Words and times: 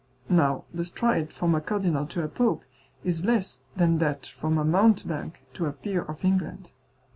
Now 0.31 0.63
the 0.73 0.83
stride 0.83 1.31
from 1.31 1.53
a 1.53 1.61
cardinal 1.61 2.07
to 2.07 2.23
a 2.23 2.27
pope 2.27 2.63
is 3.03 3.23
less 3.23 3.61
than 3.75 3.99
that 3.99 4.25
from 4.25 4.57
a 4.57 4.65
mountebank 4.65 5.43
to 5.53 5.67
a 5.67 5.73
peer 5.73 6.01
of 6.01 6.25
England. 6.25 6.71